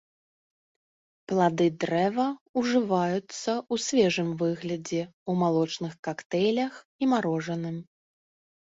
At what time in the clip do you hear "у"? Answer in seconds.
5.31-5.37